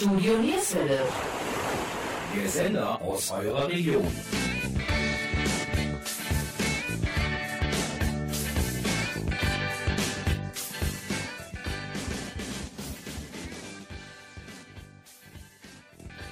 [0.00, 0.98] Studio Nierswelle.
[2.34, 4.06] Der Sender aus eurer Region.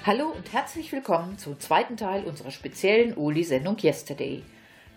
[0.07, 4.45] Hallo und herzlich willkommen zum zweiten Teil unserer speziellen Oli-Sendung Yesterday.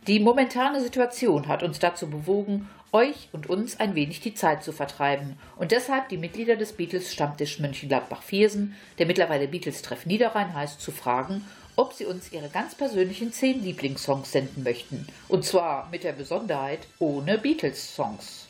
[0.07, 4.71] Die momentane Situation hat uns dazu bewogen, euch und uns ein wenig die Zeit zu
[4.71, 10.81] vertreiben und deshalb die Mitglieder des Beatles Stammtisch Mönchengladbach-Viersen, der mittlerweile Beatles Treff Niederrhein heißt,
[10.81, 15.07] zu fragen, ob sie uns ihre ganz persönlichen zehn Lieblingssongs senden möchten.
[15.27, 18.47] Und zwar mit der Besonderheit ohne Beatles-Songs.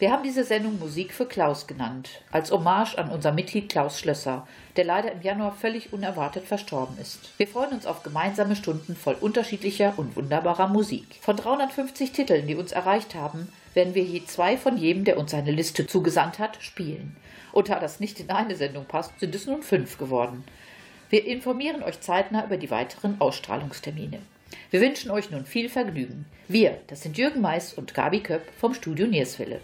[0.00, 4.46] Wir haben diese Sendung Musik für Klaus genannt, als Hommage an unser Mitglied Klaus Schlösser,
[4.76, 7.36] der leider im Januar völlig unerwartet verstorben ist.
[7.36, 11.18] Wir freuen uns auf gemeinsame Stunden voll unterschiedlicher und wunderbarer Musik.
[11.20, 15.30] Von 350 Titeln, die uns erreicht haben, werden wir je zwei von jedem, der uns
[15.30, 17.14] seine Liste zugesandt hat, spielen.
[17.52, 20.42] Und da das nicht in eine Sendung passt, sind es nun fünf geworden.
[21.10, 24.18] Wir informieren euch zeitnah über die weiteren Ausstrahlungstermine.
[24.72, 26.26] Wir wünschen euch nun viel Vergnügen.
[26.48, 29.60] Wir, das sind Jürgen Mais und Gabi Köpp vom Studio Nierswille.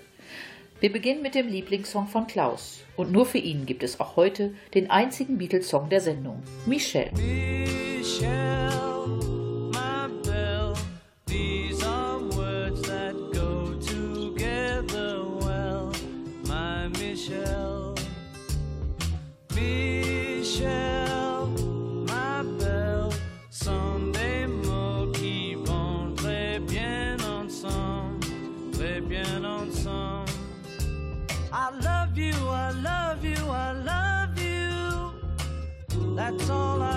[0.78, 2.84] Wir beginnen mit dem Lieblingssong von Klaus.
[2.94, 7.10] Und nur für ihn gibt es auch heute den einzigen Beatles-Song der Sendung, Michelle.
[7.18, 8.83] Michelle.
[36.24, 36.93] That's all I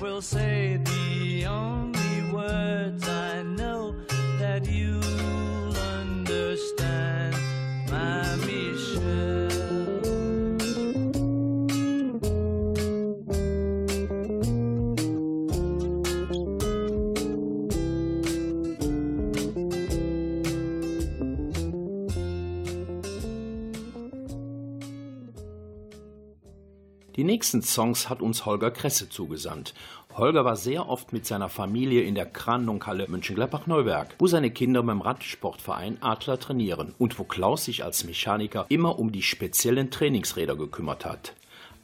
[0.00, 3.94] will say the only words I know
[27.52, 29.74] nächsten Songs hat uns Holger Kresse zugesandt.
[30.16, 35.00] Holger war sehr oft mit seiner Familie in der Krandunkhalle Mönchengladbach-Neuberg, wo seine Kinder beim
[35.00, 41.04] Radsportverein Adler trainieren und wo Klaus sich als Mechaniker immer um die speziellen Trainingsräder gekümmert
[41.04, 41.34] hat.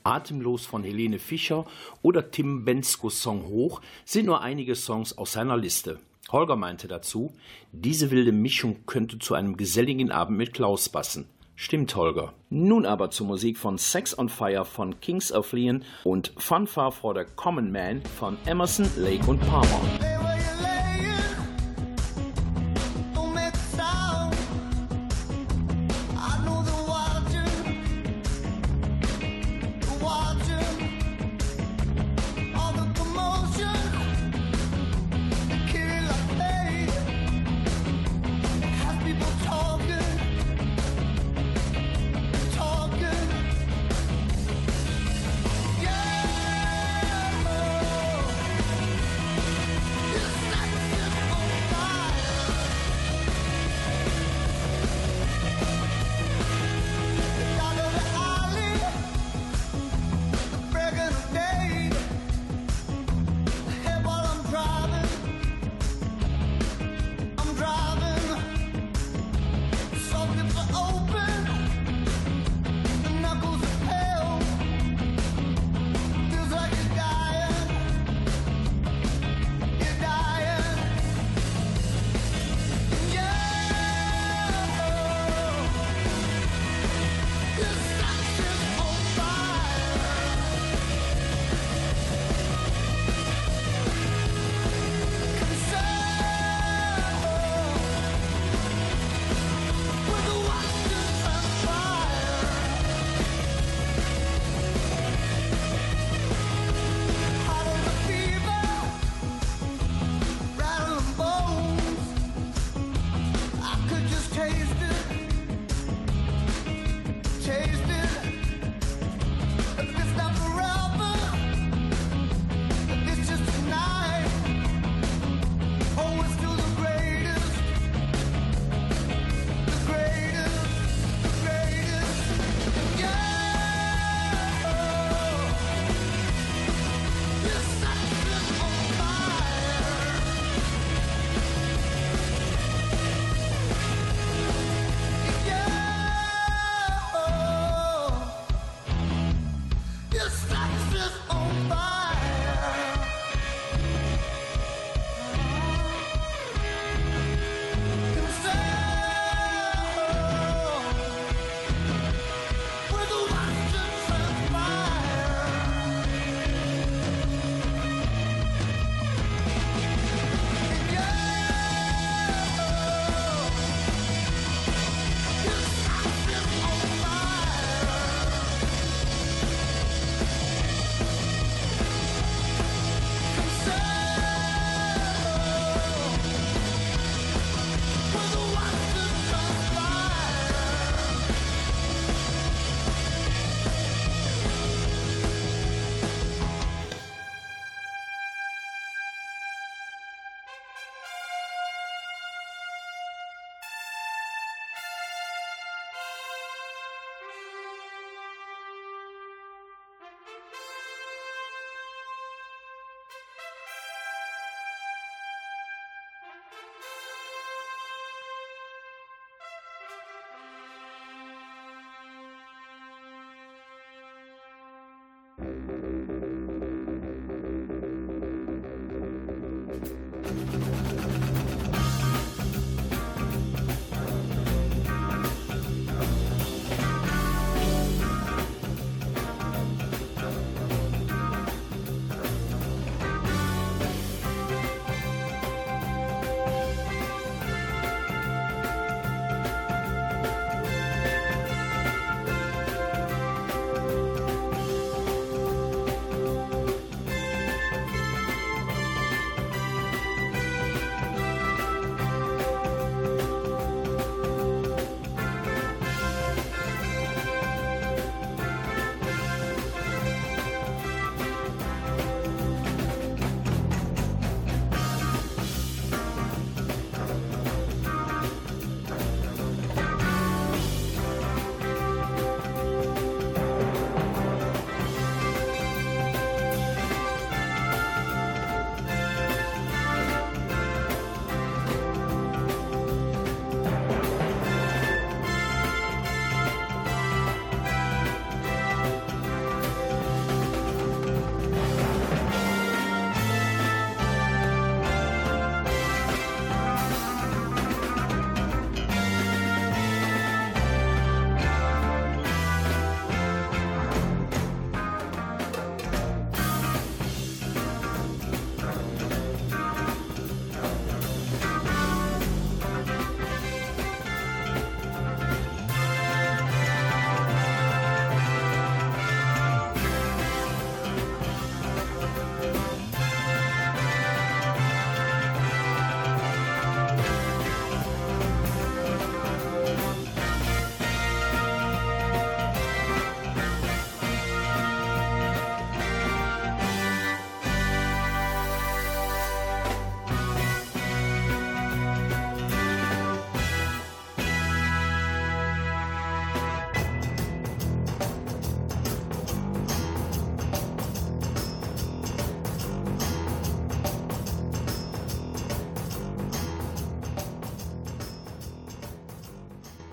[0.04, 1.64] Atemlos von Helene Fischer
[2.00, 5.98] oder Tim Benskos Song Hoch sind nur einige Songs aus seiner Liste.
[6.30, 7.32] Holger meinte dazu,
[7.72, 11.26] diese wilde Mischung könnte zu einem geselligen Abend mit Klaus passen.
[11.56, 12.34] Stimmt, Holger.
[12.50, 17.14] Nun aber zur Musik von Sex on Fire von Kings of Leon und Fanfare for
[17.14, 20.15] the Common Man von Emerson, Lake und Palmer.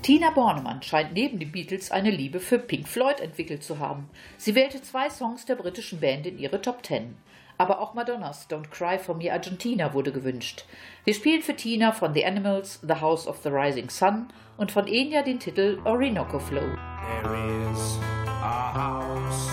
[0.03, 4.09] Tina Bornemann scheint neben den Beatles eine Liebe für Pink Floyd entwickelt zu haben.
[4.35, 7.15] Sie wählte zwei Songs der britischen Band in ihre Top Ten.
[7.57, 10.65] Aber auch Madonnas Don't Cry for Me Argentina wurde gewünscht.
[11.05, 14.87] Wir spielen für Tina von The Animals The House of the Rising Sun und von
[14.87, 16.75] Enya den Titel Orinoco Flow.
[17.21, 19.51] There is a house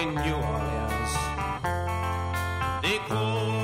[0.00, 1.18] in New Orleans.
[2.82, 3.57] They call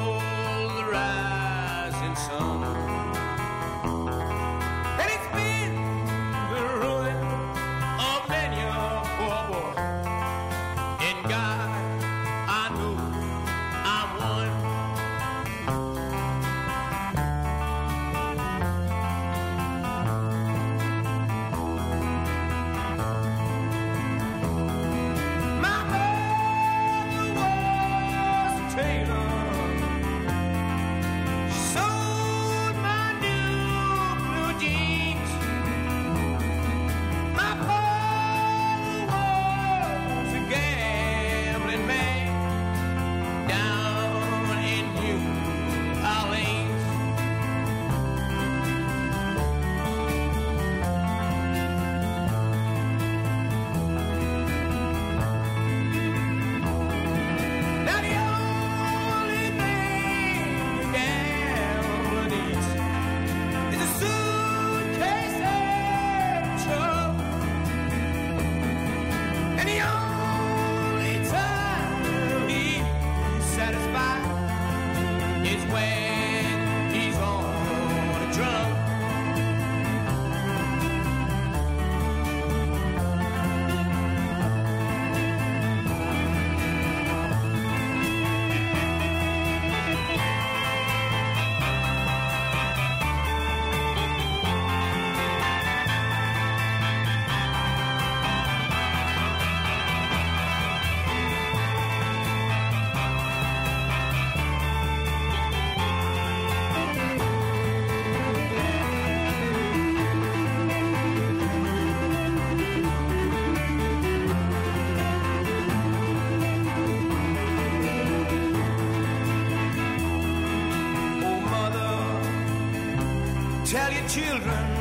[124.14, 124.73] children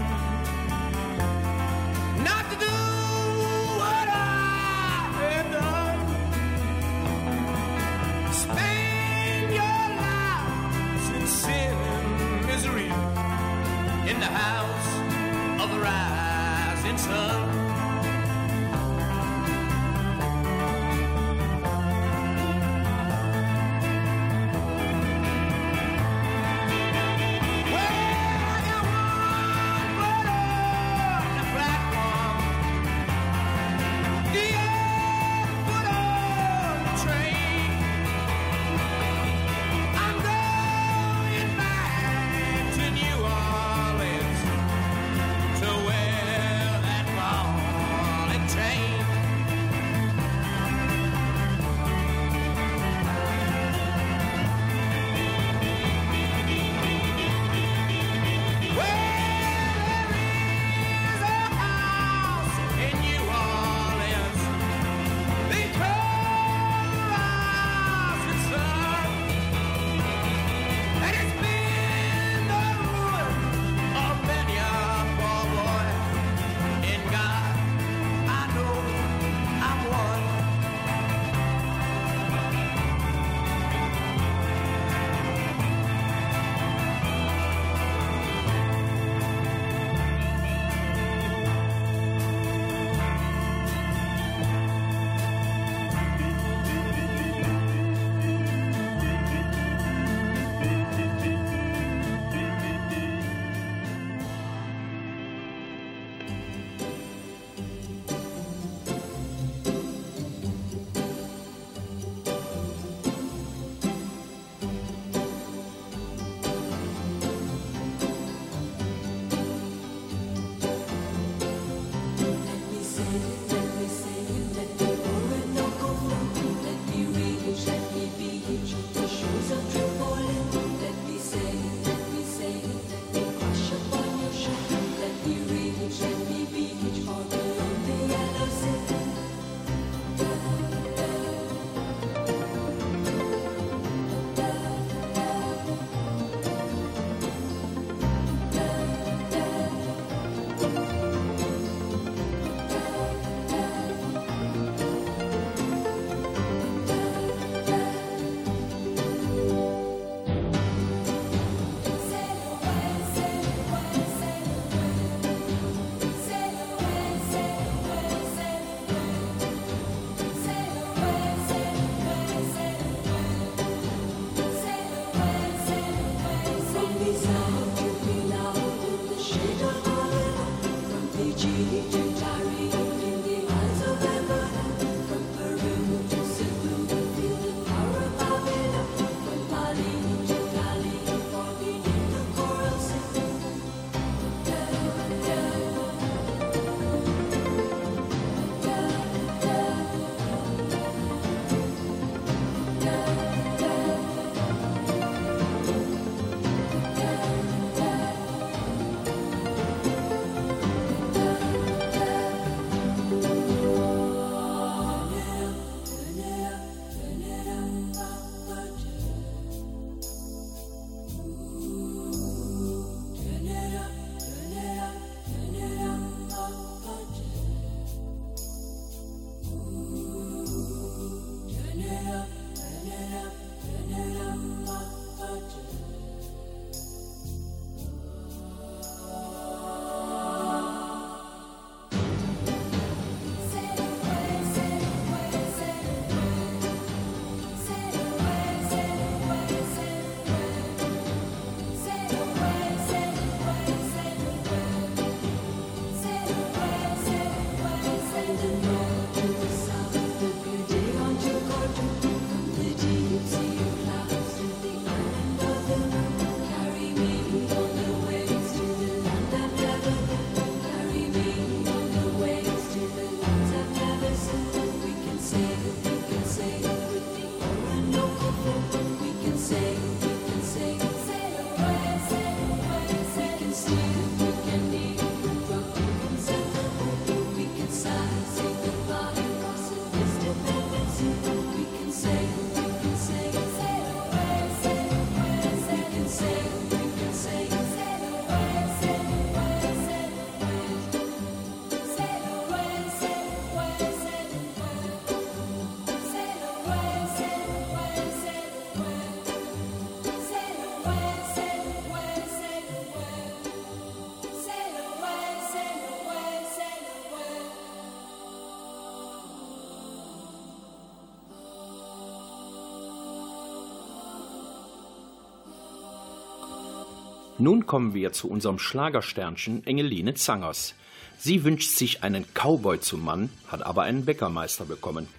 [327.43, 330.75] Nun kommen wir zu unserem Schlagersternchen Engeline Zangers.
[331.17, 335.09] Sie wünscht sich einen Cowboy zum Mann, hat aber einen Bäckermeister bekommen.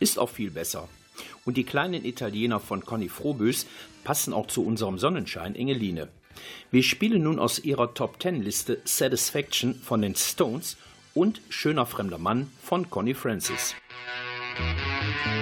[0.00, 0.88] Ist auch viel besser.
[1.44, 3.66] Und die kleinen Italiener von Conny Frobös
[4.04, 6.08] passen auch zu unserem Sonnenschein Engeline.
[6.70, 10.78] Wir spielen nun aus ihrer Top 10 Liste Satisfaction von den Stones
[11.12, 13.74] und Schöner fremder Mann von Conny Francis.
[14.58, 15.36] Musik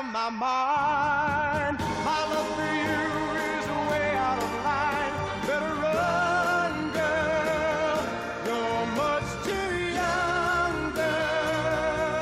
[0.00, 1.78] of my mind.
[2.04, 3.06] My love for you
[3.48, 5.14] is way out of line.
[5.46, 7.98] Better run, girl.
[8.46, 12.20] You're much too young, girl.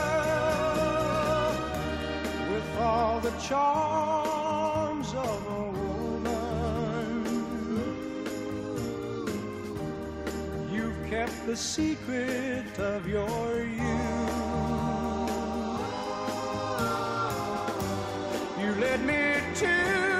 [2.52, 7.14] With all the charms of a woman.
[10.72, 13.87] You've kept the secret of your youth.
[18.78, 20.17] Led me to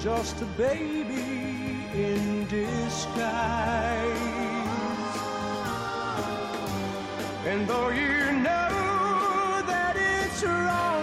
[0.00, 4.06] just a baby in disguise.
[7.46, 10.95] And though you know that it's wrong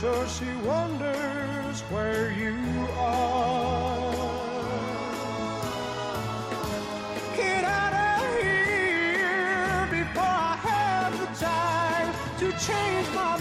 [0.00, 2.54] Sure she wonders where you
[2.98, 4.12] are.
[7.34, 13.35] Get out of here before I have the time to change my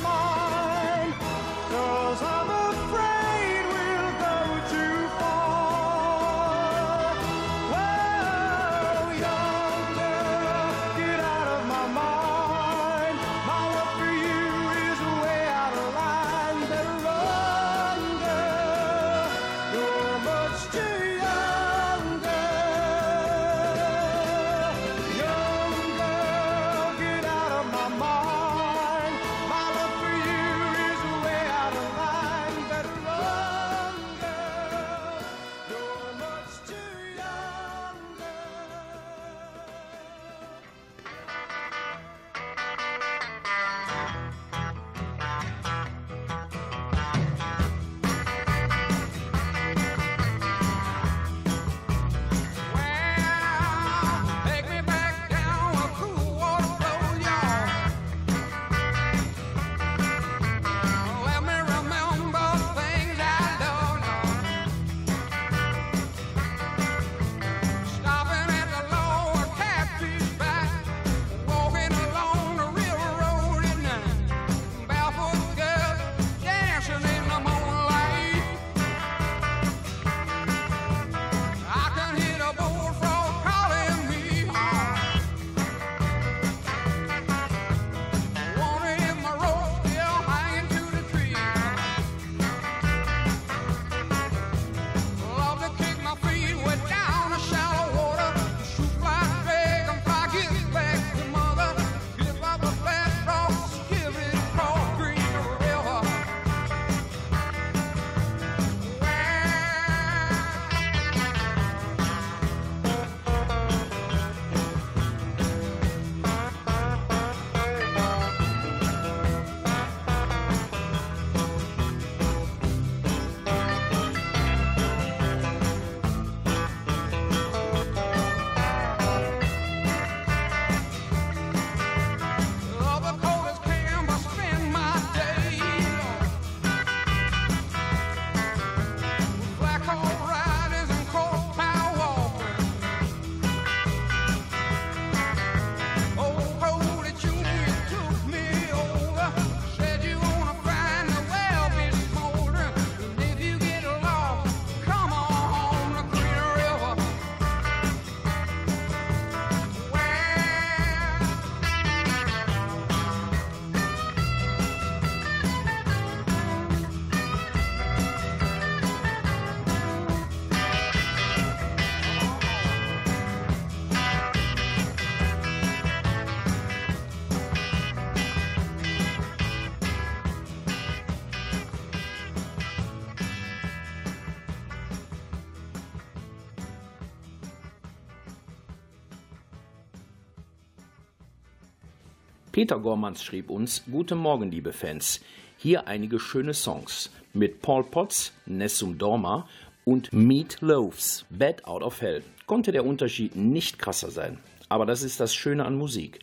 [192.56, 195.20] Peter Gormans schrieb uns: Guten Morgen, liebe Fans.
[195.58, 199.46] Hier einige schöne Songs mit Paul Potts, Nessum Dorma
[199.84, 202.24] und Meat Loaves, Bad Out of Hell.
[202.46, 204.38] Konnte der Unterschied nicht krasser sein.
[204.70, 206.20] Aber das ist das Schöne an Musik.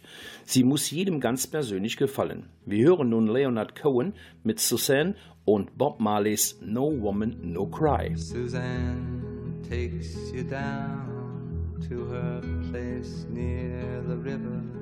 [0.47, 2.49] Sie muss jedem ganz persönlich gefallen.
[2.65, 8.17] Wir hören nun Leonard Cohen mit Suzanne und Bob Marleys No Woman, No Cry.
[8.17, 12.41] Suzanne takes you down to her
[12.71, 14.82] place near the river.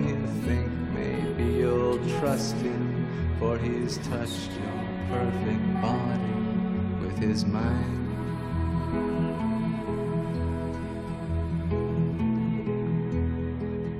[2.21, 4.77] trust him, for he's touched your
[5.09, 6.35] perfect body
[7.01, 7.97] with his mind.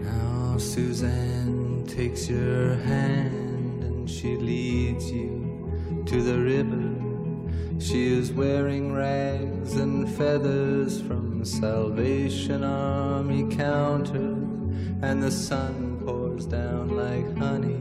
[0.03, 6.93] Now Suzanne takes your hand and she leads you to the river.
[7.79, 14.38] She is wearing rags and feathers from Salvation Army counters,
[15.01, 17.81] and the sun pours down like honey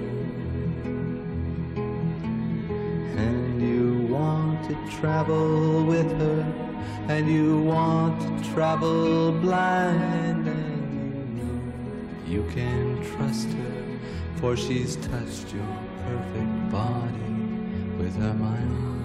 [4.89, 6.45] Travel with her,
[7.07, 11.61] and you want to travel blind, and you know
[12.27, 13.99] you can trust her,
[14.37, 15.67] for she's touched your
[16.05, 17.33] perfect body
[17.97, 19.00] with her mind.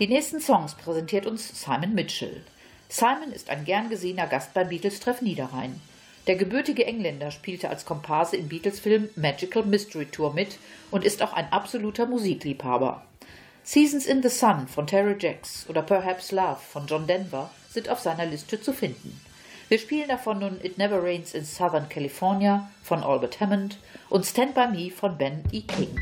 [0.00, 2.42] Die nächsten Songs präsentiert uns Simon Mitchell.
[2.88, 5.80] Simon ist ein gern gesehener Gast beim Beatles-Treff Niederrhein.
[6.26, 10.58] Der gebürtige Engländer spielte als Komparse im Beatles-Film Magical Mystery Tour mit
[10.90, 13.04] und ist auch ein absoluter Musikliebhaber.
[13.62, 18.00] Seasons in the Sun von Terry Jacks oder Perhaps Love von John Denver sind auf
[18.00, 19.20] seiner Liste zu finden.
[19.68, 23.78] Wir spielen davon nun It Never Rains in Southern California von Albert Hammond
[24.10, 25.60] und Stand By Me von Ben E.
[25.62, 26.00] King.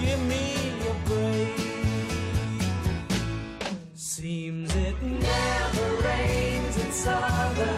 [0.00, 1.58] Give me a break.
[3.94, 7.73] Seems it never rains in Southern.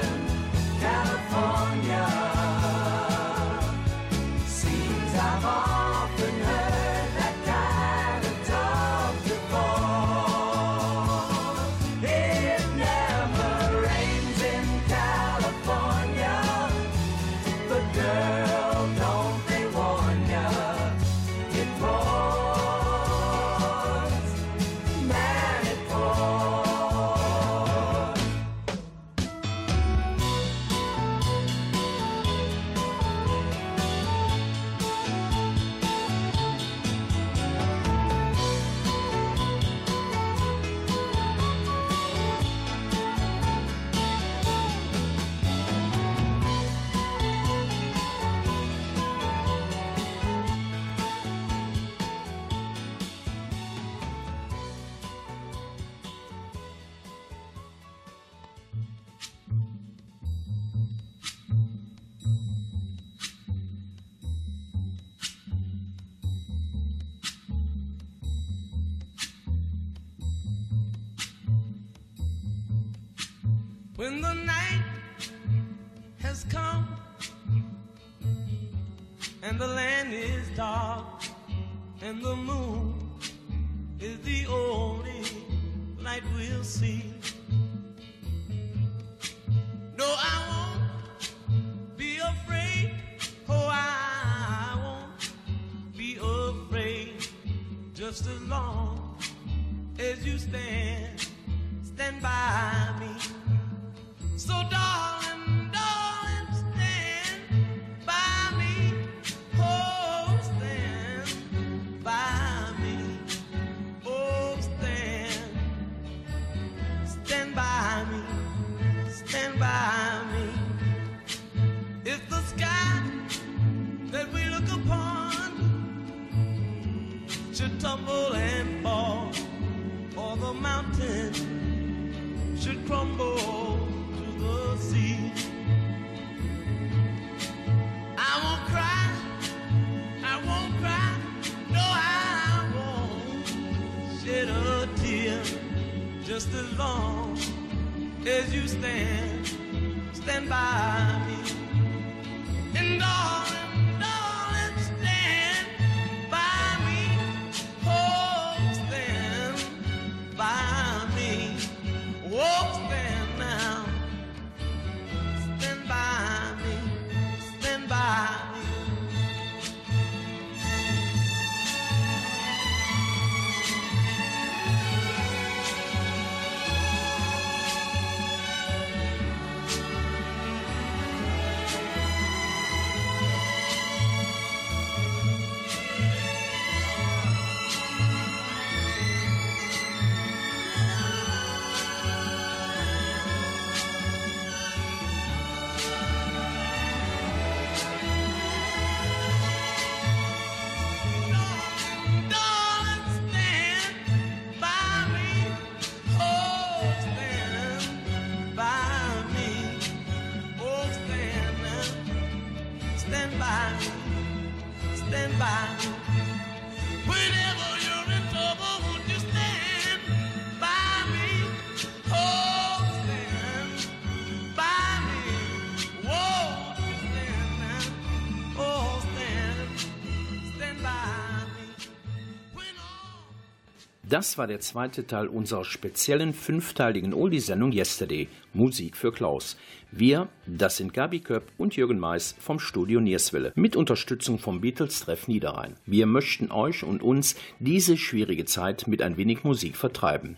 [234.09, 239.57] Das war der zweite Teil unserer speziellen fünfteiligen Oldie-Sendung Yesterday, Musik für Klaus.
[239.91, 245.27] Wir, das sind Gabi Köpp und Jürgen Mais vom Studio Nierswelle, mit Unterstützung vom Beatles-Treff
[245.27, 245.75] Niederrhein.
[245.87, 250.37] Wir möchten euch und uns diese schwierige Zeit mit ein wenig Musik vertreiben.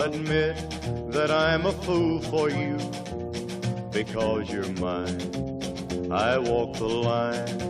[0.00, 0.56] I'll admit
[1.12, 2.78] that I'm a fool for you
[3.92, 5.20] because you're mine.
[6.10, 7.60] I walk the line.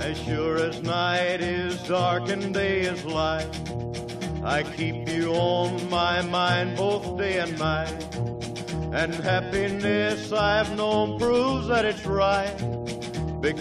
[0.00, 3.46] As sure as night is dark and day is light,
[4.42, 8.08] I keep you on my mind both day and night.
[8.90, 12.17] And happiness I've known proves that it's right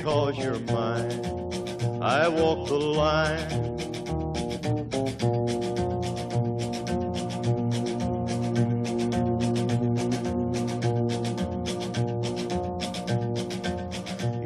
[0.07, 2.01] because you're mine.
[2.01, 3.49] I walk the line.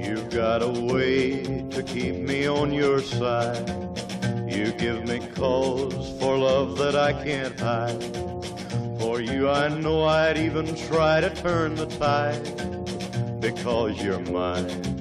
[0.04, 3.70] You've got a way to keep me on your side.
[4.52, 8.02] You give me cause for love that I can't hide.
[9.00, 13.40] For you, I know I'd even try to turn the tide.
[13.40, 15.01] Because you're mine,